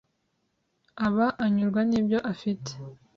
aba 1.05 1.27
anyurwa 1.43 1.81
n’ibyo 1.89 2.19
afite 2.31 2.71